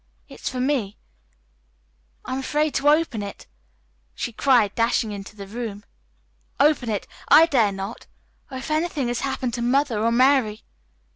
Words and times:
It's 0.27 0.49
for 0.49 0.59
me. 0.59 0.97
I'm 2.25 2.39
afraid 2.39 2.73
to 2.73 2.89
open 2.89 3.21
it," 3.21 3.45
she 4.15 4.33
cried, 4.33 4.73
dashing 4.73 5.11
into 5.11 5.35
the 5.35 5.45
room. 5.45 5.85
"Open 6.59 6.89
it. 6.89 7.05
I 7.27 7.45
dare 7.45 7.71
not. 7.71 8.07
Oh, 8.49 8.57
if 8.57 8.71
anything 8.71 9.09
has 9.09 9.19
happened 9.19 9.53
to 9.53 9.61
Mother 9.61 10.03
or 10.03 10.11
Mary!" 10.11 10.63